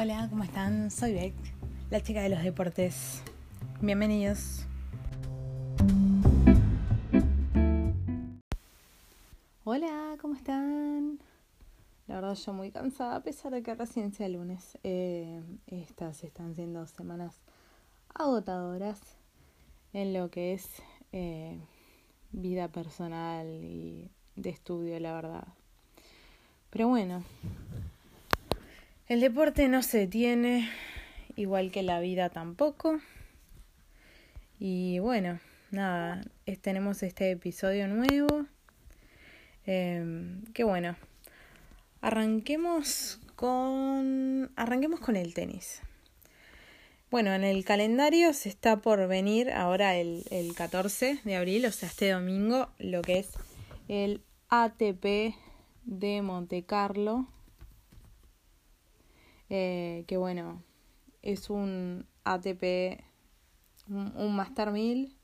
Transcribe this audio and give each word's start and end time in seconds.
Hola, 0.00 0.28
¿cómo 0.30 0.44
están? 0.44 0.92
Soy 0.92 1.12
Beck, 1.12 1.34
la 1.90 2.00
chica 2.00 2.22
de 2.22 2.28
los 2.28 2.40
deportes. 2.44 3.20
Bienvenidos. 3.80 4.64
Hola, 9.64 10.16
¿cómo 10.20 10.36
están? 10.36 11.18
La 12.06 12.14
verdad 12.14 12.34
yo 12.36 12.52
muy 12.52 12.70
cansada, 12.70 13.16
a 13.16 13.22
pesar 13.24 13.50
de 13.50 13.64
que 13.64 13.74
recién 13.74 14.12
sea 14.12 14.28
lunes. 14.28 14.78
Eh, 14.84 15.42
estas 15.66 16.22
están 16.22 16.54
siendo 16.54 16.86
semanas 16.86 17.34
agotadoras 18.14 19.00
en 19.92 20.12
lo 20.12 20.30
que 20.30 20.52
es 20.52 20.80
eh, 21.10 21.58
vida 22.30 22.68
personal 22.68 23.48
y 23.48 24.12
de 24.36 24.50
estudio, 24.50 25.00
la 25.00 25.12
verdad. 25.12 25.48
Pero 26.70 26.86
bueno, 26.86 27.24
el 29.08 29.20
deporte 29.20 29.68
no 29.68 29.82
se 29.82 29.98
detiene, 29.98 30.68
igual 31.36 31.70
que 31.70 31.82
la 31.82 32.00
vida 32.00 32.28
tampoco. 32.28 33.00
Y 34.58 34.98
bueno, 34.98 35.40
nada, 35.70 36.22
tenemos 36.60 37.02
este 37.02 37.30
episodio 37.30 37.88
nuevo. 37.88 38.46
Eh, 39.66 40.04
qué 40.52 40.64
bueno. 40.64 40.96
Arranquemos 42.00 43.18
con. 43.34 44.50
Arranquemos 44.56 45.00
con 45.00 45.16
el 45.16 45.32
tenis. 45.34 45.80
Bueno, 47.10 47.32
en 47.32 47.44
el 47.44 47.64
calendario 47.64 48.34
se 48.34 48.50
está 48.50 48.82
por 48.82 49.08
venir 49.08 49.50
ahora 49.50 49.96
el, 49.96 50.24
el 50.30 50.54
14 50.54 51.20
de 51.24 51.36
abril, 51.36 51.64
o 51.64 51.72
sea, 51.72 51.88
este 51.88 52.10
domingo, 52.10 52.68
lo 52.78 53.00
que 53.00 53.20
es 53.20 53.30
el 53.88 54.20
ATP 54.50 55.34
de 55.84 56.20
Monte 56.22 56.64
Carlo. 56.64 57.26
Eh, 59.50 60.04
que 60.06 60.16
bueno, 60.16 60.62
es 61.22 61.50
un 61.50 62.06
ATP, 62.24 63.02
un, 63.88 64.36
Master 64.36 64.70
1000. 64.70 65.16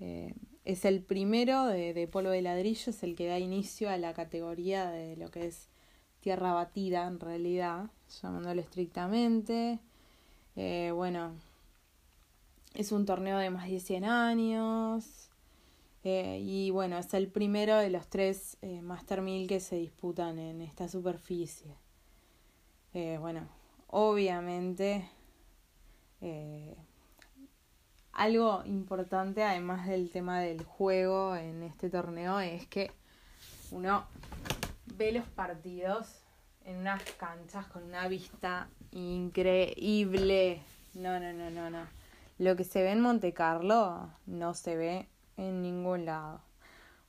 Eh, 0.00 0.34
es 0.64 0.84
el 0.84 1.02
primero 1.02 1.66
de, 1.66 1.94
de 1.94 2.08
polvo 2.08 2.30
de 2.30 2.42
ladrillo, 2.42 2.90
es 2.90 3.02
el 3.02 3.14
que 3.14 3.26
da 3.26 3.38
inicio 3.38 3.90
a 3.90 3.96
la 3.96 4.14
categoría 4.14 4.90
de 4.90 5.16
lo 5.16 5.30
que 5.30 5.46
es 5.46 5.68
tierra 6.20 6.52
batida 6.52 7.06
en 7.06 7.20
realidad, 7.20 7.90
llamándolo 8.22 8.60
estrictamente. 8.60 9.78
Eh, 10.56 10.92
bueno, 10.94 11.32
es 12.74 12.92
un 12.92 13.06
torneo 13.06 13.38
de 13.38 13.50
más 13.50 13.68
de 13.70 13.80
100 13.80 14.04
años. 14.04 15.26
Y 16.02 16.70
bueno, 16.70 16.96
es 16.96 17.12
el 17.12 17.28
primero 17.28 17.76
de 17.76 17.90
los 17.90 18.08
tres 18.08 18.56
Master 18.82 19.20
1000 19.20 19.46
que 19.46 19.60
se 19.60 19.76
disputan 19.76 20.38
en 20.38 20.62
esta 20.62 20.88
superficie. 20.88 21.76
Eh, 22.92 23.18
bueno, 23.20 23.46
obviamente 23.88 25.08
algo 28.20 28.62
importante 28.66 29.42
además 29.42 29.86
del 29.86 30.10
tema 30.10 30.40
del 30.40 30.62
juego 30.62 31.34
en 31.36 31.62
este 31.62 31.88
torneo 31.88 32.38
es 32.38 32.66
que 32.66 32.90
uno 33.70 34.04
ve 34.96 35.12
los 35.12 35.24
partidos 35.24 36.20
en 36.66 36.76
unas 36.76 37.02
canchas 37.12 37.66
con 37.68 37.82
una 37.84 38.08
vista 38.08 38.68
increíble. 38.90 40.60
No, 40.92 41.18
no, 41.18 41.32
no, 41.32 41.48
no, 41.48 41.70
no. 41.70 41.86
Lo 42.38 42.56
que 42.56 42.64
se 42.64 42.82
ve 42.82 42.90
en 42.90 43.00
Monte 43.00 43.32
Carlo 43.32 44.10
no 44.26 44.52
se 44.52 44.76
ve 44.76 45.08
en 45.38 45.62
ningún 45.62 46.04
lado. 46.04 46.42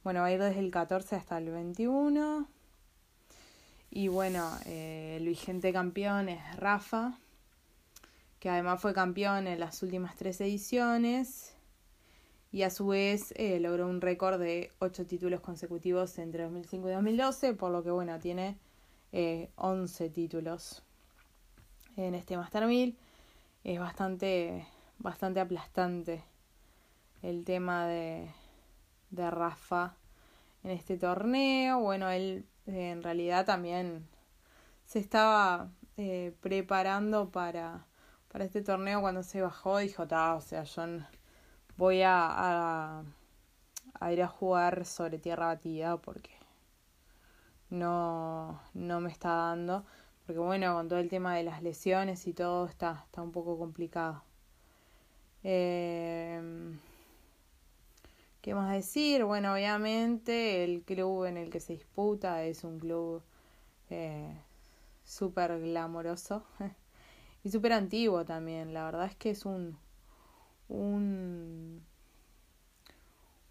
Bueno, 0.06 0.22
va 0.22 0.28
a 0.28 0.32
ir 0.32 0.42
desde 0.42 0.60
el 0.60 0.72
14 0.72 1.18
hasta 1.18 1.38
el 1.40 1.52
21. 1.52 2.48
Y 3.94 4.08
bueno, 4.08 4.50
eh, 4.66 5.18
el 5.18 5.28
vigente 5.28 5.74
campeón 5.74 6.30
es 6.30 6.56
Rafa, 6.56 7.20
que 8.40 8.50
además 8.50 8.82
fue 8.82 8.94
campeón 8.94 9.48
en 9.48 9.60
las 9.60 9.84
últimas 9.84 10.16
tres 10.16 10.40
ediciones. 10.40 11.54
Y 12.54 12.64
a 12.64 12.70
su 12.70 12.88
vez 12.88 13.34
eh, 13.36 13.60
logró 13.60 13.88
un 13.90 14.00
récord 14.00 14.40
de 14.40 14.72
ocho 14.80 15.06
títulos 15.06 15.42
consecutivos 15.42 16.18
entre 16.20 16.44
2005 16.44 16.90
y 16.90 16.94
2012, 16.94 17.54
por 17.54 17.72
lo 17.72 17.84
que 17.84 17.92
bueno, 17.92 18.18
tiene 18.18 18.58
eh, 19.12 19.50
11 19.56 20.10
títulos 20.10 20.84
en 21.98 22.16
este 22.16 22.38
Master 22.38 22.68
1000. 22.68 22.98
Es 23.66 23.78
bastante, 23.78 24.68
bastante 25.00 25.42
aplastante 25.42 26.24
el 27.22 27.44
tema 27.44 27.88
de, 27.88 28.30
de 29.10 29.30
Rafa 29.30 29.98
en 30.64 30.72
este 30.72 30.98
torneo. 30.98 31.80
Bueno, 31.80 32.10
él 32.10 32.46
eh, 32.68 32.92
en 32.92 33.04
realidad 33.04 33.46
también 33.46 34.08
se 34.86 35.00
estaba 35.00 35.70
eh, 35.98 36.36
preparando 36.42 37.30
para, 37.32 37.86
para 38.32 38.46
este 38.46 38.62
torneo 38.62 39.02
cuando 39.02 39.24
se 39.24 39.42
bajó. 39.42 39.78
Dijo, 39.80 40.08
ta, 40.08 40.36
o 40.36 40.42
sea, 40.42 40.64
yo 40.64 40.84
voy 41.78 42.02
a, 42.04 43.04
a, 44.00 44.14
ir 44.14 44.22
a 44.24 44.28
jugar 44.28 44.86
sobre 44.86 45.20
tierra 45.20 45.48
batida 45.48 45.98
porque 45.98 46.32
no, 47.70 48.60
no 48.74 49.00
me 49.02 49.12
está 49.12 49.30
dando. 49.30 49.86
Porque 50.26 50.40
bueno, 50.40 50.76
con 50.76 50.88
todo 50.88 51.00
el 51.00 51.10
tema 51.10 51.36
de 51.36 51.44
las 51.44 51.64
lesiones 51.64 52.28
y 52.28 52.34
todo 52.34 52.66
está, 52.68 53.04
está 53.06 53.22
un 53.22 53.32
poco 53.32 53.58
complicado. 53.58 54.24
Eh, 55.44 56.40
¿Qué 58.42 58.56
más 58.56 58.72
decir? 58.72 59.24
Bueno, 59.24 59.54
obviamente 59.54 60.64
el 60.64 60.82
club 60.84 61.26
en 61.26 61.38
el 61.38 61.50
que 61.50 61.60
se 61.60 61.74
disputa 61.74 62.44
es 62.44 62.64
un 62.64 62.80
club 62.80 63.22
eh, 63.90 64.36
súper 65.06 65.60
glamoroso 65.62 66.44
y 67.44 67.52
súper 67.52 67.74
antiguo 67.74 68.26
también. 68.26 68.74
La 68.74 68.86
verdad 68.86 69.06
es 69.08 69.16
que 69.16 69.32
es 69.32 69.46
un, 69.46 69.78
un, 70.70 71.84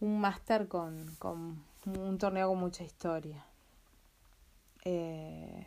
un 0.00 0.20
máster 0.20 0.66
con, 0.66 1.14
con 1.20 1.62
un 1.84 2.18
torneo 2.18 2.48
con 2.48 2.58
mucha 2.58 2.82
historia. 2.82 3.44
Eh, 4.84 5.66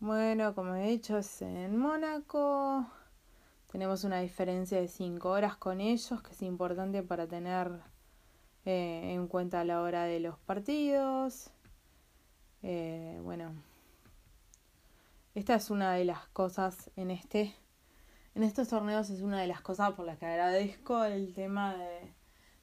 bueno, 0.00 0.54
como 0.54 0.74
he 0.74 0.88
dicho, 0.90 1.18
es 1.18 1.42
en 1.42 1.76
Mónaco. 1.78 2.86
Tenemos 3.76 4.04
una 4.04 4.20
diferencia 4.20 4.80
de 4.80 4.88
5 4.88 5.28
horas 5.28 5.54
con 5.58 5.82
ellos, 5.82 6.22
que 6.22 6.32
es 6.32 6.40
importante 6.40 7.02
para 7.02 7.26
tener 7.26 7.70
eh, 8.64 9.12
en 9.12 9.28
cuenta 9.28 9.60
a 9.60 9.64
la 9.64 9.82
hora 9.82 10.04
de 10.04 10.18
los 10.18 10.38
partidos. 10.38 11.50
Eh, 12.62 13.20
bueno, 13.22 13.52
esta 15.34 15.56
es 15.56 15.68
una 15.68 15.92
de 15.92 16.06
las 16.06 16.26
cosas 16.28 16.90
en 16.96 17.10
este, 17.10 17.54
en 18.34 18.44
estos 18.44 18.68
torneos 18.68 19.10
es 19.10 19.20
una 19.20 19.42
de 19.42 19.46
las 19.46 19.60
cosas 19.60 19.92
por 19.92 20.06
las 20.06 20.16
que 20.16 20.24
agradezco 20.24 21.04
el 21.04 21.34
tema 21.34 21.76
de, 21.76 22.14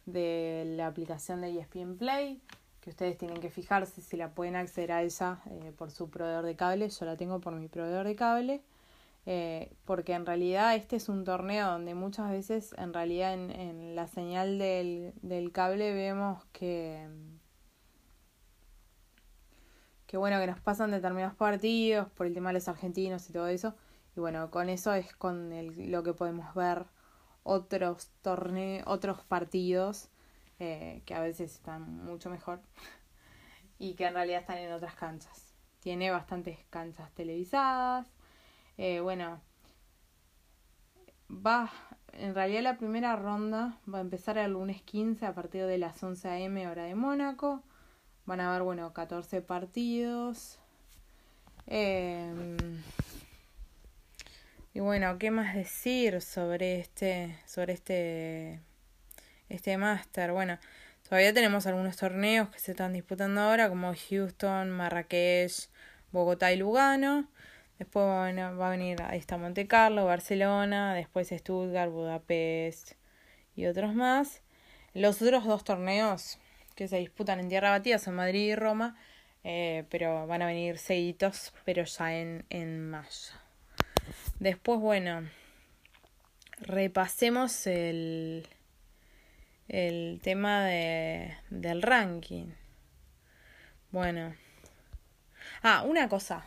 de 0.07 0.63
la 0.75 0.87
aplicación 0.87 1.41
de 1.41 1.59
ESPN 1.59 1.95
Play, 1.95 2.41
que 2.81 2.89
ustedes 2.89 3.19
tienen 3.19 3.39
que 3.39 3.51
fijarse 3.51 4.01
si 4.01 4.17
la 4.17 4.33
pueden 4.33 4.55
acceder 4.55 4.91
a 4.91 5.03
ella 5.03 5.43
eh, 5.45 5.73
por 5.77 5.91
su 5.91 6.09
proveedor 6.09 6.43
de 6.43 6.55
cable. 6.55 6.89
Yo 6.89 7.05
la 7.05 7.17
tengo 7.17 7.39
por 7.39 7.53
mi 7.53 7.67
proveedor 7.67 8.07
de 8.07 8.15
cable. 8.15 8.63
Eh, 9.25 9.73
porque 9.85 10.13
en 10.13 10.25
realidad 10.25 10.75
este 10.75 10.97
es 10.97 11.07
un 11.07 11.23
torneo 11.23 11.71
donde 11.71 11.95
muchas 11.95 12.29
veces 12.29 12.75
en 12.77 12.93
realidad 12.93 13.33
en, 13.33 13.51
en 13.51 13.95
la 13.95 14.07
señal 14.07 14.59
del, 14.59 15.13
del, 15.21 15.53
cable 15.53 15.93
vemos 15.93 16.43
que 16.51 17.07
que 20.07 20.17
bueno 20.17 20.39
que 20.39 20.47
nos 20.47 20.59
pasan 20.59 20.91
determinados 20.91 21.35
partidos 21.35 22.09
por 22.11 22.27
el 22.27 22.33
tema 22.33 22.49
de 22.49 22.55
los 22.55 22.67
argentinos 22.67 23.29
y 23.29 23.33
todo 23.33 23.47
eso. 23.47 23.75
Y 24.15 24.19
bueno 24.19 24.51
con 24.51 24.69
eso 24.69 24.93
es 24.93 25.15
con 25.15 25.53
el, 25.53 25.89
lo 25.89 26.03
que 26.03 26.13
podemos 26.13 26.53
ver 26.53 26.85
otros 27.43 28.11
torneos 28.21 28.83
otros 28.87 29.23
partidos 29.23 30.09
eh, 30.59 31.01
que 31.05 31.13
a 31.15 31.21
veces 31.21 31.53
están 31.53 31.89
mucho 32.03 32.29
mejor 32.29 32.61
y 33.79 33.95
que 33.95 34.05
en 34.05 34.15
realidad 34.15 34.41
están 34.41 34.57
en 34.57 34.73
otras 34.73 34.95
canchas. 34.95 35.55
Tiene 35.79 36.11
bastantes 36.11 36.59
canchas 36.69 37.09
televisadas 37.13 38.12
eh, 38.77 38.99
bueno, 38.99 39.41
va, 41.29 41.71
en 42.13 42.33
realidad 42.35 42.61
la 42.61 42.77
primera 42.77 43.15
ronda 43.15 43.77
va 43.91 43.99
a 43.99 44.01
empezar 44.01 44.37
el 44.37 44.51
lunes 44.51 44.81
15 44.81 45.25
a 45.25 45.33
partir 45.33 45.65
de 45.65 45.77
las 45.77 46.01
11 46.01 46.27
a.m. 46.27 46.67
hora 46.67 46.83
de 46.83 46.95
Mónaco. 46.95 47.63
Van 48.25 48.39
a 48.39 48.49
haber, 48.49 48.63
bueno, 48.63 48.93
14 48.93 49.41
partidos. 49.41 50.59
Eh, 51.67 52.57
y 54.73 54.79
bueno, 54.79 55.17
¿qué 55.19 55.29
más 55.29 55.53
decir 55.53 56.19
sobre 56.21 56.79
este, 56.79 57.37
sobre 57.45 57.73
este, 57.73 58.59
este 59.49 59.77
máster? 59.77 60.31
Bueno, 60.31 60.57
todavía 61.07 61.33
tenemos 61.33 61.67
algunos 61.67 61.95
torneos 61.97 62.49
que 62.49 62.59
se 62.59 62.71
están 62.71 62.93
disputando 62.93 63.41
ahora, 63.41 63.69
como 63.69 63.93
Houston, 63.93 64.71
Marrakech, 64.71 65.69
Bogotá 66.11 66.51
y 66.53 66.57
Lugano. 66.57 67.27
Después 67.79 68.05
va 68.05 68.67
a 68.67 68.69
venir, 68.69 69.01
ahí 69.03 69.19
está 69.19 69.37
Monte 69.37 69.67
Carlo, 69.67 70.05
Barcelona, 70.05 70.93
después 70.93 71.29
Stuttgart, 71.29 71.91
Budapest 71.91 72.93
y 73.55 73.65
otros 73.65 73.93
más. 73.93 74.41
Los 74.93 75.21
otros 75.21 75.45
dos 75.45 75.63
torneos 75.63 76.39
que 76.75 76.87
se 76.87 76.97
disputan 76.97 77.39
en 77.39 77.49
tierra 77.49 77.71
batida 77.71 77.97
son 77.99 78.15
Madrid 78.15 78.51
y 78.51 78.55
Roma. 78.55 78.95
Eh, 79.45 79.83
pero 79.89 80.25
van 80.25 80.41
a 80.41 80.45
venir 80.45 80.77
seguidos, 80.77 81.53
pero 81.65 81.83
ya 81.83 82.15
en, 82.15 82.45
en 82.49 82.89
mayo. 82.89 83.33
Después, 84.39 84.79
bueno, 84.79 85.27
repasemos 86.61 87.67
el, 87.67 88.47
el 89.67 90.21
tema 90.23 90.63
de, 90.63 91.35
del 91.49 91.81
ranking. 91.81 92.53
Bueno. 93.91 94.33
Ah, 95.61 95.83
una 95.85 96.07
cosa. 96.07 96.45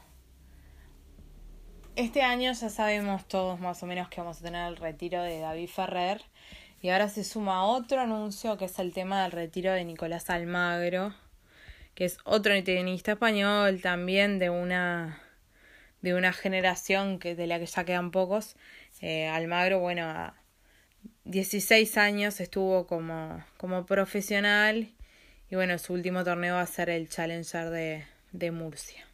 Este 1.97 2.21
año 2.21 2.53
ya 2.53 2.69
sabemos 2.69 3.27
todos 3.27 3.59
más 3.59 3.83
o 3.83 3.87
menos 3.87 4.11
que 4.11 4.21
vamos 4.21 4.39
a 4.41 4.45
tener 4.45 4.69
el 4.69 4.77
retiro 4.77 5.23
de 5.23 5.41
David 5.41 5.71
Ferrer. 5.71 6.21
Y 6.83 6.91
ahora 6.91 7.09
se 7.09 7.25
suma 7.25 7.65
otro 7.65 8.03
anuncio 8.03 8.59
que 8.59 8.67
es 8.67 8.79
el 8.79 8.93
tema 8.93 9.23
del 9.23 9.33
retiro 9.33 9.73
de 9.73 9.83
Nicolás 9.83 10.29
Almagro, 10.29 11.15
que 11.95 12.05
es 12.05 12.19
otro 12.25 12.53
tenista 12.63 13.13
español 13.13 13.81
también 13.81 14.39
de 14.39 14.51
una 14.51 15.23
de 16.03 16.15
una 16.15 16.35
generación 16.35 17.19
que 17.19 17.35
de 17.35 17.47
la 17.47 17.59
que 17.59 17.65
ya 17.65 17.85
quedan 17.85 18.11
pocos. 18.11 18.57
Eh, 19.01 19.27
Almagro, 19.29 19.81
bueno, 19.81 20.05
a 20.05 20.35
16 21.25 21.97
años 21.97 22.41
estuvo 22.41 22.87
como, 22.87 23.43
como 23.57 23.87
profesional 23.87 24.93
y 25.51 25.55
bueno, 25.55 25.79
su 25.79 25.95
último 25.95 26.25
torneo 26.25 26.57
va 26.57 26.61
a 26.61 26.67
ser 26.67 26.91
el 26.91 27.09
Challenger 27.09 27.71
de, 27.71 28.05
de 28.33 28.51
Murcia. 28.51 29.06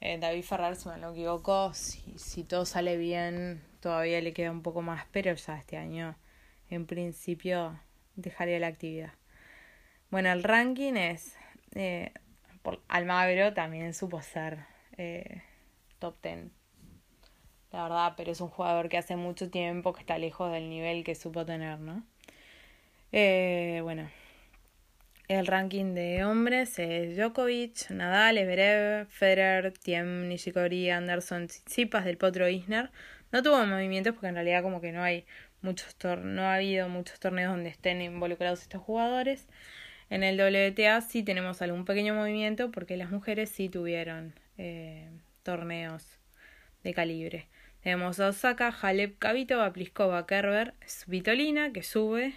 Eh, 0.00 0.18
David 0.18 0.42
Ferrer, 0.42 0.76
si 0.76 0.88
me 0.88 0.98
lo 0.98 1.12
equivoco, 1.12 1.74
si, 1.74 2.18
si 2.18 2.44
todo 2.44 2.64
sale 2.64 2.96
bien, 2.96 3.62
todavía 3.80 4.20
le 4.20 4.32
queda 4.32 4.50
un 4.50 4.62
poco 4.62 4.82
más, 4.82 5.06
pero 5.12 5.34
ya 5.34 5.58
este 5.58 5.76
año, 5.76 6.16
en 6.70 6.86
principio, 6.86 7.80
dejaría 8.14 8.58
la 8.58 8.68
actividad. 8.68 9.12
Bueno, 10.10 10.32
el 10.32 10.42
ranking 10.42 10.94
es. 10.94 11.36
Eh, 11.74 12.12
por 12.62 12.80
Almagro 12.88 13.52
también 13.54 13.94
supo 13.94 14.22
ser 14.22 14.66
eh, 14.96 15.42
top 15.98 16.16
10. 16.22 16.50
La 17.72 17.82
verdad, 17.82 18.14
pero 18.16 18.32
es 18.32 18.40
un 18.40 18.48
jugador 18.48 18.88
que 18.88 18.96
hace 18.98 19.16
mucho 19.16 19.50
tiempo 19.50 19.92
que 19.92 20.00
está 20.00 20.18
lejos 20.18 20.50
del 20.50 20.70
nivel 20.70 21.04
que 21.04 21.14
supo 21.14 21.44
tener, 21.44 21.78
¿no? 21.78 22.02
Eh, 23.12 23.80
bueno, 23.82 24.08
el 25.28 25.46
ranking 25.46 25.94
de 25.94 26.24
hombres 26.24 26.78
es 26.78 27.16
Djokovic, 27.16 27.90
Nadal, 27.90 28.38
Everev, 28.38 29.06
Federer, 29.08 29.72
Tiem, 29.72 30.26
Nishikori, 30.26 30.90
Anderson, 30.90 31.48
Tsitsipas 31.48 32.06
del 32.06 32.16
Potro 32.16 32.48
Isner. 32.48 32.90
No 33.30 33.42
tuvo 33.42 33.64
movimientos 33.66 34.14
porque 34.14 34.28
en 34.28 34.34
realidad 34.36 34.62
como 34.62 34.80
que 34.80 34.90
no 34.90 35.02
hay 35.02 35.26
muchos 35.60 35.96
no 36.24 36.42
ha 36.42 36.54
habido 36.54 36.88
muchos 36.88 37.20
torneos 37.20 37.52
donde 37.52 37.68
estén 37.68 38.00
involucrados 38.00 38.62
estos 38.62 38.80
jugadores. 38.80 39.46
En 40.08 40.22
el 40.22 40.40
WTA 40.40 41.02
sí 41.02 41.22
tenemos 41.22 41.60
algún 41.60 41.84
pequeño 41.84 42.14
movimiento 42.14 42.70
porque 42.70 42.96
las 42.96 43.10
mujeres 43.10 43.50
sí 43.50 43.68
tuvieron 43.68 44.32
eh, 44.56 45.10
torneos 45.42 46.18
de 46.82 46.94
calibre. 46.94 47.48
Tenemos 47.82 48.18
a 48.18 48.28
Osaka, 48.28 48.74
Halep, 48.80 49.18
Kavitova, 49.18 49.74
Pliskova, 49.74 50.26
Kerber, 50.26 50.72
Svitolina 50.86 51.70
que 51.72 51.82
sube, 51.82 52.34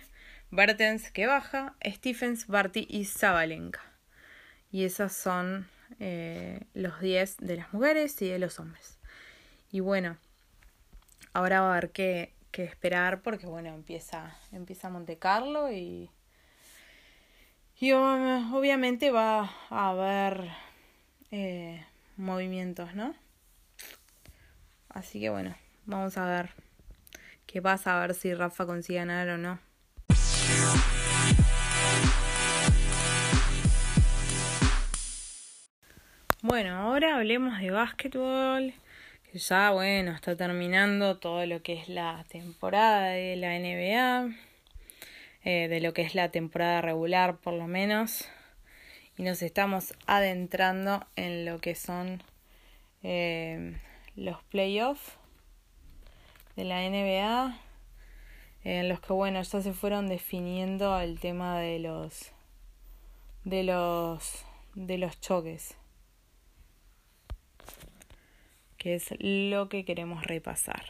Bertens 0.51 1.11
que 1.11 1.27
baja, 1.27 1.75
Stephens, 1.85 2.47
Barty 2.47 2.85
y 2.89 3.05
Zabalenka. 3.05 3.81
Y 4.69 4.83
esos 4.83 5.13
son 5.13 5.69
eh, 5.99 6.59
los 6.73 6.99
10 6.99 7.37
de 7.37 7.55
las 7.55 7.73
mujeres 7.73 8.21
y 8.21 8.27
de 8.27 8.37
los 8.37 8.59
hombres. 8.59 8.99
Y 9.71 9.79
bueno, 9.79 10.17
ahora 11.33 11.61
va 11.61 11.67
a 11.67 11.77
haber 11.77 11.91
que, 11.91 12.33
que 12.51 12.65
esperar 12.65 13.21
porque 13.21 13.47
bueno, 13.47 13.69
empieza, 13.69 14.35
empieza 14.51 14.89
Monte 14.89 15.17
Carlo 15.17 15.71
y, 15.71 16.09
y 17.79 17.93
obviamente 17.93 19.09
va 19.09 19.49
a 19.69 19.89
haber 19.89 20.51
eh, 21.31 21.85
movimientos, 22.17 22.93
¿no? 22.93 23.15
Así 24.89 25.21
que 25.21 25.29
bueno, 25.29 25.55
vamos 25.85 26.17
a 26.17 26.25
ver 26.25 26.49
qué 27.45 27.61
pasa, 27.61 27.95
a 27.95 28.05
ver 28.05 28.15
si 28.15 28.33
Rafa 28.33 28.65
consigue 28.65 28.99
ganar 28.99 29.29
o 29.29 29.37
no. 29.37 29.70
Bueno, 36.43 36.75
ahora 36.75 37.17
hablemos 37.17 37.59
de 37.59 37.69
básquetbol, 37.69 38.73
que 39.31 39.37
ya 39.37 39.69
bueno, 39.69 40.11
está 40.11 40.35
terminando 40.35 41.19
todo 41.19 41.45
lo 41.45 41.61
que 41.61 41.73
es 41.73 41.87
la 41.87 42.25
temporada 42.29 43.09
de 43.09 43.35
la 43.35 43.59
NBA, 43.59 44.33
eh, 45.43 45.67
de 45.67 45.81
lo 45.81 45.93
que 45.93 46.01
es 46.01 46.15
la 46.15 46.29
temporada 46.29 46.81
regular 46.81 47.37
por 47.37 47.53
lo 47.53 47.67
menos, 47.67 48.27
y 49.19 49.21
nos 49.21 49.43
estamos 49.43 49.93
adentrando 50.07 51.05
en 51.15 51.45
lo 51.45 51.59
que 51.59 51.75
son 51.75 52.23
eh, 53.03 53.77
los 54.15 54.41
playoffs 54.45 55.17
de 56.55 56.63
la 56.63 56.81
NBA 56.89 57.55
en 58.63 58.89
los 58.89 58.99
que 58.99 59.13
bueno 59.13 59.43
ya 59.43 59.61
se 59.61 59.73
fueron 59.73 60.07
definiendo 60.07 60.99
el 60.99 61.19
tema 61.19 61.59
de 61.59 61.77
los 61.77 62.31
de 63.43 63.63
los 63.63 64.43
de 64.73 64.97
los 64.97 65.21
choques 65.21 65.77
que 68.81 68.95
es 68.95 69.13
lo 69.19 69.69
que 69.69 69.85
queremos 69.85 70.25
repasar 70.25 70.83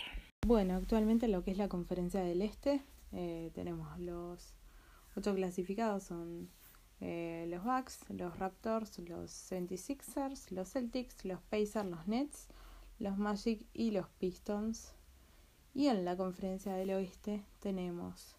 bueno 0.48 0.76
actualmente 0.76 1.28
lo 1.28 1.44
que 1.44 1.52
es 1.52 1.58
la 1.58 1.68
conferencia 1.68 2.22
del 2.22 2.42
este 2.42 2.82
eh, 3.12 3.52
tenemos 3.54 4.00
los 4.00 4.56
ocho 5.18 5.36
clasificados 5.36 6.04
son 6.04 6.50
eh, 7.04 7.48
los 7.50 7.64
Bucks, 7.64 8.06
los 8.10 8.38
Raptors, 8.38 9.00
los 9.00 9.32
76ers, 9.32 10.52
los 10.52 10.72
Celtics, 10.72 11.26
los 11.26 11.42
Pacers, 11.42 11.90
los 11.90 12.08
Nets, 12.08 12.48
los 13.00 13.18
Magic 13.18 13.66
y 13.74 13.90
los 13.90 14.08
Pistons. 14.20 14.94
Y 15.74 15.88
en 15.88 16.06
la 16.06 16.16
conferencia 16.16 16.74
del 16.74 16.92
oeste 16.92 17.44
tenemos 17.60 18.36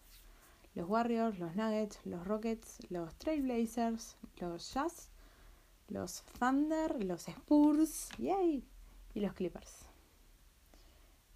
los 0.75 0.87
Warriors, 0.87 1.39
los 1.39 1.55
Nuggets, 1.57 1.99
los 2.05 2.25
Rockets, 2.25 2.77
los 2.89 3.13
Trailblazers, 3.15 4.15
los 4.39 4.73
Jazz, 4.73 5.09
los 5.89 6.23
Thunder, 6.39 7.03
los 7.03 7.27
Spurs 7.27 8.09
y 9.13 9.19
los 9.19 9.33
Clippers. 9.33 9.87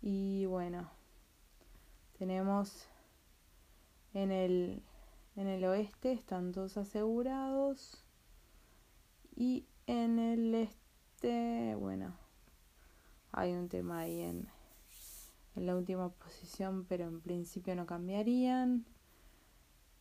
Y 0.02 0.46
bueno, 0.46 0.90
tenemos 2.18 2.88
en 4.14 4.32
el, 4.32 4.82
en 5.36 5.48
el 5.48 5.64
oeste, 5.66 6.12
están 6.12 6.52
todos 6.52 6.78
asegurados. 6.78 8.04
Y 9.36 9.66
en 9.86 10.20
el 10.20 10.56
este, 10.56 11.76
bueno, 11.76 12.16
hay 13.32 13.54
un 13.54 13.70
tema 13.70 14.00
ahí 14.00 14.22
en, 14.22 14.48
en 15.56 15.66
la 15.66 15.76
última 15.76 16.10
posición, 16.10 16.86
pero 16.88 17.06
en 17.06 17.22
principio 17.22 17.76
no 17.76 17.86
cambiarían. 17.86 18.86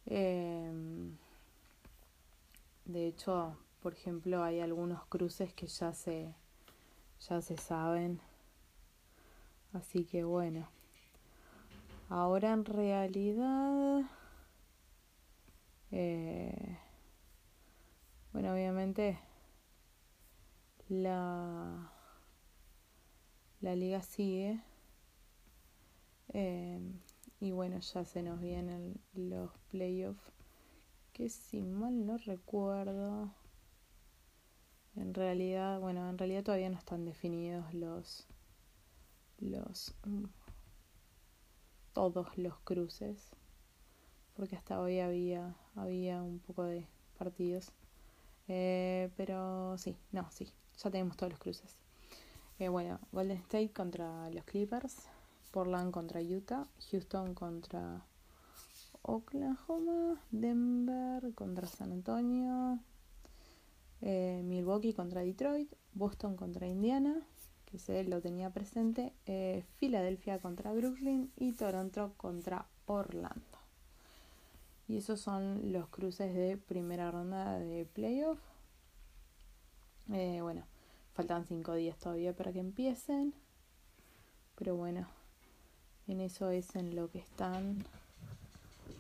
Em, 0.06 1.16
de 2.84 3.08
hecho, 3.08 3.56
por 3.82 3.92
ejemplo, 3.92 4.42
hay 4.42 4.60
algunos 4.60 5.04
cruces 5.06 5.52
que 5.52 5.66
ya 5.66 5.92
se 5.92 6.34
ya 7.20 7.40
se 7.40 7.56
saben. 7.56 8.20
Así 9.72 10.04
que 10.04 10.24
bueno. 10.24 10.68
Ahora 12.08 12.52
en 12.52 12.64
realidad 12.64 14.02
eh, 15.90 16.78
bueno, 18.32 18.52
obviamente 18.52 19.18
la 20.88 21.92
la 23.60 23.74
liga 23.74 24.02
sigue. 24.02 24.60
Eh, 26.32 26.78
y 27.40 27.50
bueno, 27.50 27.80
ya 27.80 28.04
se 28.04 28.22
nos 28.22 28.40
vienen 28.40 29.00
los 29.14 29.50
playoffs. 29.70 30.32
Que 31.12 31.28
si 31.28 31.62
mal 31.62 32.06
no 32.06 32.18
recuerdo. 32.18 33.32
Realidad, 35.16 35.80
bueno, 35.80 36.10
en 36.10 36.18
realidad 36.18 36.44
todavía 36.44 36.68
no 36.68 36.76
están 36.76 37.06
definidos 37.06 37.72
los. 37.72 38.26
los. 39.38 39.94
Mm, 40.04 40.26
todos 41.94 42.36
los 42.36 42.58
cruces. 42.58 43.30
Porque 44.34 44.56
hasta 44.56 44.78
hoy 44.78 45.00
había. 45.00 45.56
había 45.74 46.22
un 46.22 46.38
poco 46.40 46.64
de 46.64 46.86
partidos. 47.18 47.72
Eh, 48.46 49.10
pero 49.16 49.78
sí, 49.78 49.96
no, 50.12 50.30
sí, 50.30 50.52
ya 50.76 50.90
tenemos 50.90 51.16
todos 51.16 51.32
los 51.32 51.40
cruces. 51.40 51.78
Eh, 52.58 52.68
bueno, 52.68 53.00
Golden 53.10 53.38
State 53.38 53.72
contra 53.72 54.28
los 54.28 54.44
Clippers, 54.44 55.08
Portland 55.50 55.92
contra 55.92 56.20
Utah, 56.20 56.66
Houston 56.90 57.32
contra 57.32 58.04
Oklahoma, 59.00 60.20
Denver 60.30 61.32
contra 61.34 61.66
San 61.66 61.92
Antonio, 61.92 62.80
eh, 64.02 64.42
Milwaukee 64.44 64.92
contra 64.92 65.22
Detroit, 65.22 65.72
Boston 65.94 66.36
contra 66.36 66.66
Indiana, 66.66 67.22
que 67.64 67.78
se 67.78 68.04
lo 68.04 68.20
tenía 68.20 68.50
presente, 68.50 69.12
eh, 69.26 69.64
Filadelfia 69.78 70.38
contra 70.38 70.72
Brooklyn 70.72 71.30
y 71.36 71.52
Toronto 71.52 72.12
contra 72.16 72.66
Orlando. 72.86 73.42
Y 74.88 74.98
esos 74.98 75.20
son 75.20 75.72
los 75.72 75.88
cruces 75.88 76.32
de 76.34 76.56
primera 76.56 77.10
ronda 77.10 77.58
de 77.58 77.84
playoff. 77.86 78.38
Eh, 80.12 80.40
bueno, 80.42 80.64
faltan 81.14 81.44
cinco 81.44 81.74
días 81.74 81.98
todavía 81.98 82.32
para 82.34 82.52
que 82.52 82.60
empiecen. 82.60 83.34
Pero 84.56 84.76
bueno, 84.76 85.08
en 86.06 86.20
eso 86.20 86.50
es 86.50 86.76
en 86.76 86.94
lo 86.94 87.10
que 87.10 87.18
están. 87.18 87.84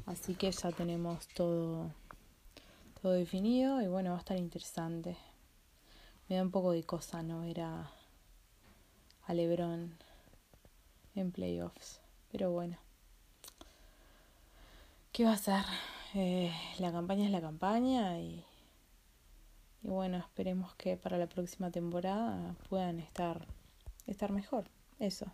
Así 0.06 0.34
que 0.34 0.50
ya 0.50 0.72
tenemos 0.72 1.28
todo, 1.28 1.90
todo 3.00 3.12
definido 3.12 3.80
y 3.82 3.86
bueno, 3.86 4.10
va 4.10 4.16
a 4.16 4.20
estar 4.20 4.36
interesante. 4.36 5.16
Me 6.28 6.36
da 6.36 6.42
un 6.42 6.50
poco 6.50 6.72
de 6.72 6.82
cosa 6.82 7.22
no 7.22 7.40
ver 7.40 7.60
a, 7.60 7.90
Lebron 9.28 9.96
en 11.14 11.32
playoffs. 11.32 12.00
Pero 12.30 12.50
bueno. 12.50 12.78
¿Qué 15.12 15.24
va 15.24 15.32
a 15.32 15.38
ser? 15.38 15.64
Eh, 16.14 16.52
la 16.78 16.92
campaña 16.92 17.24
es 17.24 17.30
la 17.30 17.40
campaña 17.40 18.18
y, 18.18 18.44
y 19.82 19.88
bueno, 19.88 20.18
esperemos 20.18 20.74
que 20.74 20.96
para 20.96 21.18
la 21.18 21.28
próxima 21.28 21.70
temporada 21.70 22.54
puedan 22.68 22.98
estar, 22.98 23.46
estar 24.06 24.32
mejor. 24.32 24.64
Eso. 24.98 25.26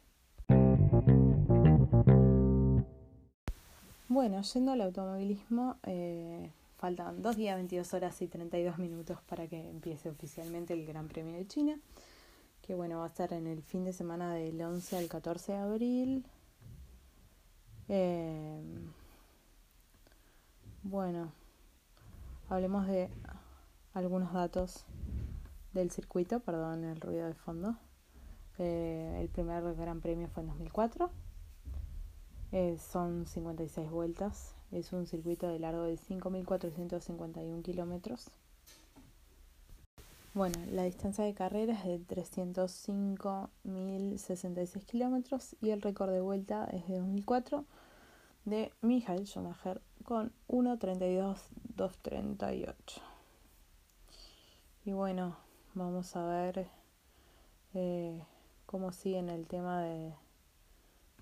Bueno, 4.08 4.42
yendo 4.42 4.72
al 4.72 4.82
automovilismo, 4.82 5.78
eh, 5.84 6.50
faltan 6.82 7.22
2 7.22 7.36
días, 7.36 7.54
22 7.54 7.94
horas 7.94 8.20
y 8.22 8.26
32 8.26 8.76
minutos 8.78 9.16
para 9.28 9.46
que 9.46 9.70
empiece 9.70 10.10
oficialmente 10.10 10.74
el 10.74 10.84
Gran 10.84 11.06
Premio 11.06 11.36
de 11.36 11.46
China, 11.46 11.78
que 12.60 12.74
bueno, 12.74 12.98
va 12.98 13.04
a 13.04 13.06
estar 13.06 13.32
en 13.32 13.46
el 13.46 13.62
fin 13.62 13.84
de 13.84 13.92
semana 13.92 14.34
del 14.34 14.60
11 14.60 14.96
al 14.96 15.06
14 15.06 15.52
de 15.52 15.58
abril. 15.58 16.26
Eh, 17.86 18.60
bueno, 20.82 21.30
hablemos 22.48 22.88
de 22.88 23.10
algunos 23.94 24.32
datos 24.32 24.84
del 25.74 25.92
circuito, 25.92 26.40
perdón 26.40 26.82
el 26.82 27.00
ruido 27.00 27.28
de 27.28 27.34
fondo. 27.34 27.76
Eh, 28.58 29.18
el 29.20 29.28
primer 29.28 29.62
Gran 29.76 30.00
Premio 30.00 30.26
fue 30.26 30.42
en 30.42 30.48
2004 30.48 31.12
eh, 32.50 32.76
son 32.76 33.24
56 33.26 33.88
vueltas. 33.88 34.56
Es 34.72 34.92
un 34.92 35.06
circuito 35.06 35.48
de 35.48 35.58
largo 35.58 35.84
de 35.84 35.98
5.451 35.98 37.62
kilómetros. 37.62 38.30
Bueno, 40.34 40.58
la 40.70 40.84
distancia 40.84 41.24
de 41.24 41.34
carrera 41.34 41.74
es 41.74 41.84
de 41.84 42.00
305.066 42.06 44.86
kilómetros 44.86 45.54
y 45.60 45.68
el 45.70 45.82
récord 45.82 46.10
de 46.10 46.22
vuelta 46.22 46.64
es 46.72 46.88
de 46.88 47.00
2004 47.00 47.66
de 48.46 48.72
Michael 48.80 49.26
Schumacher 49.26 49.82
con 50.04 50.32
1.32.238. 50.48 52.74
Y 54.86 54.92
bueno, 54.92 55.36
vamos 55.74 56.16
a 56.16 56.24
ver 56.24 56.66
eh, 57.74 58.24
cómo 58.64 58.90
sigue 58.92 59.18
en 59.18 59.28
el 59.28 59.46
tema 59.46 59.82
de, 59.82 60.14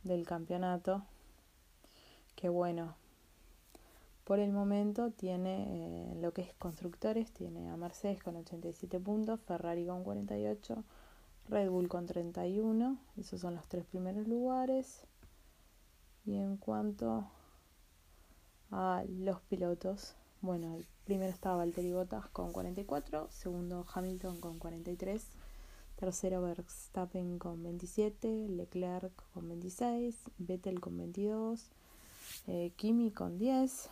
del 0.05 0.25
campeonato 0.25 1.03
que 2.37 2.49
bueno, 2.49 2.95
por 4.31 4.39
el 4.39 4.53
momento 4.53 5.11
tiene 5.11 6.13
eh, 6.13 6.15
lo 6.21 6.33
que 6.33 6.43
es 6.43 6.55
constructores, 6.55 7.33
tiene 7.33 7.69
a 7.69 7.77
Mercedes 7.77 8.23
con 8.23 8.37
87 8.37 9.01
puntos, 9.01 9.41
Ferrari 9.41 9.85
con 9.87 10.05
48, 10.05 10.85
Red 11.49 11.69
Bull 11.69 11.89
con 11.89 12.07
31, 12.07 12.97
esos 13.17 13.41
son 13.41 13.57
los 13.57 13.67
tres 13.67 13.85
primeros 13.87 14.29
lugares. 14.29 15.03
Y 16.25 16.37
en 16.37 16.59
cuanto 16.59 17.27
a 18.71 19.03
los 19.09 19.41
pilotos, 19.41 20.15
bueno, 20.43 20.77
el 20.77 20.87
primero 21.05 21.33
estaba 21.33 21.57
Valtteri 21.57 21.93
Bottas 21.93 22.29
con 22.29 22.53
44, 22.53 23.27
segundo 23.33 23.85
Hamilton 23.93 24.41
con 24.41 24.61
43, 24.61 25.27
tercero 25.97 26.41
Verstappen 26.41 27.41
con 27.41 27.65
27, 27.65 28.47
Leclerc 28.49 29.13
con 29.35 29.49
26, 29.49 30.17
Vettel 30.39 30.79
con 30.79 30.97
22, 30.99 31.73
eh, 32.47 32.73
Kimi 32.77 33.11
con 33.11 33.37
10, 33.37 33.91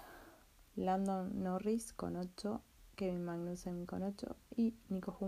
Landon 0.78 1.42
Norris 1.42 1.92
con 1.92 2.14
8, 2.14 2.62
Kevin 2.94 3.24
Magnussen 3.24 3.84
con 3.84 4.04
8 4.04 4.36
y 4.56 4.74
Nico, 4.90 5.18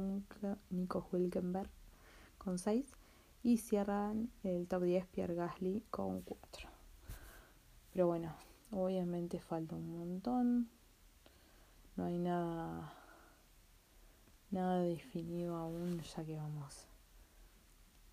Nico 0.71 1.09
Hulkenberg 1.11 1.69
con 2.39 2.57
6 2.57 2.87
y 3.43 3.57
cierran 3.57 4.31
el 4.45 4.69
top 4.69 4.85
10 4.85 5.07
Pierre 5.09 5.35
Gasly 5.35 5.83
con 5.91 6.23
4. 6.23 6.69
Pero 7.93 8.07
bueno, 8.07 8.33
obviamente 8.71 9.41
falta 9.41 9.75
un 9.75 9.99
montón. 9.99 10.71
No 11.97 12.05
hay 12.05 12.19
nada 12.19 12.95
nada 14.53 14.79
definido 14.83 15.57
aún, 15.57 16.01
ya 16.01 16.25
que 16.25 16.37
vamos 16.37 16.87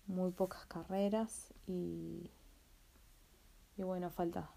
muy 0.08 0.32
pocas 0.32 0.66
carreras 0.66 1.54
y 1.68 2.32
y 3.76 3.82
bueno, 3.84 4.10
falta 4.10 4.50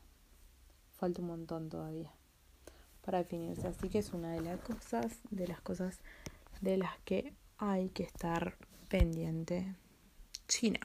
falta 0.98 1.22
un 1.22 1.28
montón 1.28 1.70
todavía 1.70 2.12
para 3.04 3.20
definirse. 3.20 3.68
Así 3.68 3.90
que 3.90 4.00
es 4.00 4.14
una 4.14 4.34
de 4.34 4.42
las 4.42 4.60
cosas, 4.60 5.20
de 5.30 5.48
las 5.48 5.62
cosas 5.62 6.00
de 6.62 6.78
las 6.78 6.98
que 7.06 7.34
hay 7.58 7.90
que 7.90 8.04
estar 8.04 8.58
pendiente. 8.90 9.76
China. 10.48 10.80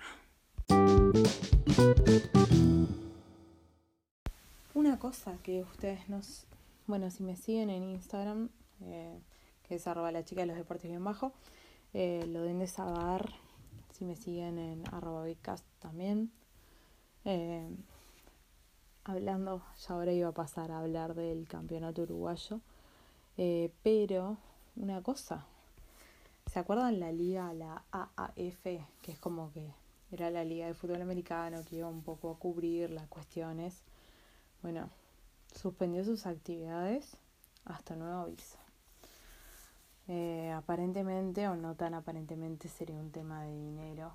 Una 4.75 4.99
cosa 4.99 5.38
que 5.42 5.62
ustedes 5.62 6.08
nos, 6.08 6.46
bueno, 6.87 7.11
si 7.11 7.23
me 7.23 7.37
siguen 7.37 7.70
en 7.70 7.82
Instagram, 7.82 8.50
eh, 8.82 9.18
que 9.66 9.76
es 9.76 9.87
arroba 9.87 10.12
la 10.12 10.25
chica 10.25 10.42
de 10.42 10.46
los 10.46 10.56
deportes 10.56 10.90
bien 10.90 11.02
bajo, 11.02 11.32
eh, 11.94 12.25
lo 12.28 12.42
den 12.42 12.58
de 12.58 12.66
saber, 12.66 13.32
si 13.92 14.04
me 14.04 14.16
siguen 14.16 14.58
en 14.58 14.85
arroba 14.92 15.25
también. 15.78 16.30
Eh, 17.25 17.68
hablando, 19.09 19.63
ya 19.79 19.95
ahora 19.95 20.13
iba 20.13 20.29
a 20.29 20.33
pasar 20.33 20.71
a 20.71 20.81
hablar 20.81 21.15
del 21.15 21.47
campeonato 21.47 22.03
uruguayo, 22.03 22.61
eh, 23.37 23.71
pero 23.83 24.37
una 24.75 25.03
cosa, 25.03 25.47
¿se 26.47 26.59
acuerdan 26.59 26.99
la 26.99 27.13
liga, 27.13 27.53
la 27.53 27.85
AAF, 27.93 28.63
que 28.65 29.13
es 29.13 29.19
como 29.19 29.53
que 29.53 29.73
era 30.11 30.31
la 30.31 30.45
liga 30.45 30.67
de 30.67 30.75
fútbol 30.75 31.03
americano 31.03 31.65
que 31.65 31.77
iba 31.77 31.89
un 31.89 32.03
poco 32.03 32.31
a 32.31 32.39
cubrir 32.39 32.91
las 32.91 33.07
cuestiones? 33.07 33.85
Bueno, 34.63 34.91
suspendió 35.55 36.05
sus 36.05 36.27
actividades 36.27 37.17
hasta 37.65 37.95
nuevo 37.95 38.23
aviso. 38.23 38.59
Eh, 40.09 40.53
aparentemente 40.53 41.49
o 41.49 41.57
no 41.57 41.75
tan 41.75 41.95
aparentemente 41.95 42.69
sería 42.69 42.97
un 42.97 43.11
tema 43.11 43.45
de 43.45 43.55
dinero. 43.55 44.15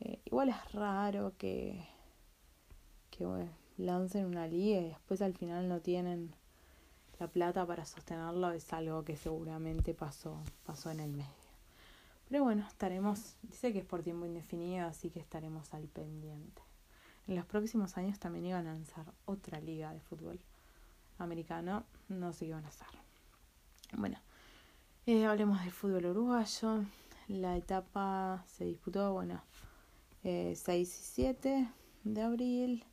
Eh, 0.00 0.20
igual 0.24 0.50
es 0.50 0.72
raro 0.72 1.32
que 1.38 1.86
que 3.22 3.82
lancen 3.82 4.26
una 4.26 4.46
liga 4.46 4.80
y 4.80 4.88
después 4.88 5.22
al 5.22 5.34
final 5.34 5.68
no 5.68 5.80
tienen 5.80 6.34
la 7.18 7.28
plata 7.28 7.64
para 7.66 7.84
sostenerlo 7.84 8.50
es 8.50 8.72
algo 8.72 9.04
que 9.04 9.16
seguramente 9.16 9.94
pasó, 9.94 10.42
pasó 10.64 10.90
en 10.90 11.00
el 11.00 11.12
medio. 11.12 11.30
Pero 12.28 12.44
bueno, 12.44 12.66
estaremos, 12.66 13.36
dice 13.42 13.72
que 13.72 13.80
es 13.80 13.84
por 13.84 14.02
tiempo 14.02 14.26
indefinido, 14.26 14.86
así 14.86 15.10
que 15.10 15.20
estaremos 15.20 15.72
al 15.72 15.84
pendiente. 15.84 16.62
En 17.28 17.36
los 17.36 17.46
próximos 17.46 17.96
años 17.96 18.18
también 18.18 18.46
iban 18.46 18.66
a 18.66 18.72
lanzar 18.72 19.12
otra 19.26 19.60
liga 19.60 19.92
de 19.92 20.00
fútbol 20.00 20.40
americano, 21.18 21.84
no 22.08 22.32
sé 22.32 22.46
qué 22.46 22.54
a 22.54 22.58
hacer. 22.58 22.88
Bueno, 23.96 24.18
eh, 25.06 25.26
hablemos 25.26 25.60
del 25.60 25.70
fútbol 25.70 26.06
uruguayo. 26.06 26.84
La 27.28 27.56
etapa 27.56 28.44
se 28.48 28.64
disputó, 28.64 29.12
bueno, 29.12 29.42
eh, 30.24 30.54
6 30.56 30.88
y 30.88 31.02
7 31.02 31.68
de 32.04 32.22
abril. 32.22 32.84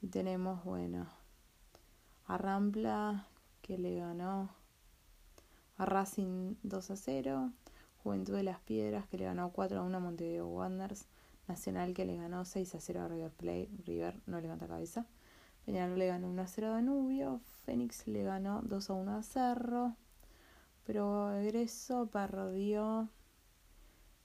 Y 0.00 0.08
tenemos, 0.08 0.64
bueno, 0.64 1.06
a 2.26 2.38
Rampla 2.38 3.26
que 3.62 3.78
le 3.78 3.98
ganó 3.98 4.50
a 5.76 5.84
Racing 5.84 6.54
2 6.62 6.90
a 6.90 6.96
0. 6.96 7.52
Juventud 8.02 8.34
de 8.34 8.42
las 8.42 8.60
Piedras 8.60 9.06
que 9.08 9.18
le 9.18 9.24
ganó 9.24 9.50
4 9.50 9.80
a 9.80 9.82
1 9.82 9.96
a 9.96 10.00
Montevideo 10.00 10.46
Wanderers. 10.46 11.06
Nacional 11.48 11.94
que 11.94 12.04
le 12.04 12.16
ganó 12.16 12.44
6 12.44 12.74
a 12.74 12.80
0 12.80 13.02
a 13.02 13.08
River 13.08 13.30
Plate. 13.30 13.70
River 13.84 14.20
no 14.26 14.40
levanta 14.40 14.66
cabeza. 14.66 15.06
Peñarol 15.64 15.98
le 15.98 16.06
ganó 16.06 16.28
1 16.28 16.42
a 16.42 16.46
0 16.46 16.66
a 16.68 16.70
Danubio. 16.70 17.40
Fénix 17.64 18.06
le 18.06 18.22
ganó 18.22 18.62
2 18.62 18.90
a 18.90 18.92
1 18.94 19.16
a 19.16 19.22
Cerro. 19.22 19.96
Progreso 20.84 22.06
perdió 22.06 23.08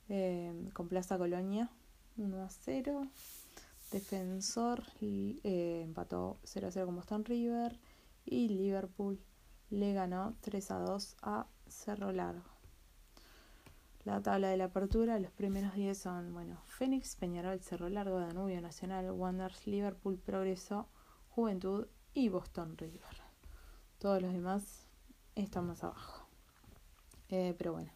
eh, 0.09 0.69
con 0.73 0.87
Plaza 0.87 1.17
Colonia 1.17 1.69
1 2.17 2.43
a 2.43 2.49
0. 2.49 3.07
Defensor 3.91 4.83
eh, 5.01 5.81
empató 5.83 6.39
0 6.43 6.67
a 6.67 6.71
0 6.71 6.85
con 6.85 6.95
Boston 6.95 7.25
River 7.25 7.79
y 8.25 8.49
Liverpool 8.49 9.19
le 9.69 9.93
ganó 9.93 10.35
3 10.41 10.71
a 10.71 10.79
2 10.79 11.17
a 11.21 11.47
Cerro 11.67 12.11
Largo. 12.11 12.49
La 14.03 14.21
tabla 14.21 14.49
de 14.49 14.57
la 14.57 14.65
apertura, 14.65 15.19
los 15.19 15.31
primeros 15.31 15.73
10 15.73 15.97
son, 15.97 16.33
bueno, 16.33 16.61
Fénix, 16.65 17.15
Peñarol, 17.15 17.59
Cerro 17.61 17.89
Largo, 17.89 18.19
Danubio 18.19 18.59
Nacional, 18.61 19.11
Wanderers, 19.11 19.67
Liverpool, 19.67 20.17
Progreso, 20.17 20.87
Juventud 21.29 21.87
y 22.13 22.29
Boston 22.29 22.77
River. 22.77 23.21
Todos 23.99 24.21
los 24.21 24.33
demás 24.33 24.87
están 25.35 25.67
más 25.67 25.83
abajo. 25.83 26.27
Eh, 27.29 27.53
pero 27.57 27.73
bueno, 27.73 27.91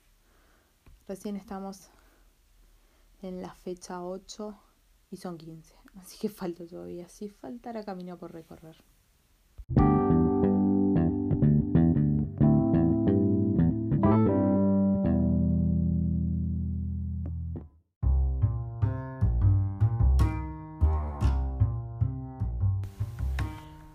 Recién 1.08 1.36
estamos 1.36 1.92
en 3.22 3.40
la 3.40 3.54
fecha 3.54 4.04
8 4.04 4.58
y 5.12 5.18
son 5.18 5.38
15. 5.38 5.76
Así 5.96 6.18
que 6.20 6.30
falta 6.30 6.66
todavía. 6.66 7.08
Sí, 7.10 7.30
faltará 7.30 7.84
camino 7.84 8.18
por 8.18 8.34
recorrer. 8.34 8.76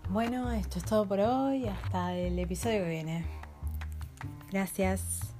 Bueno, 0.09 0.51
esto 0.51 0.77
es 0.77 0.85
todo 0.85 1.07
por 1.07 1.21
hoy. 1.21 1.67
Hasta 1.67 2.13
el 2.15 2.37
episodio 2.37 2.83
que 2.83 2.89
viene. 2.89 3.25
Gracias. 4.51 5.33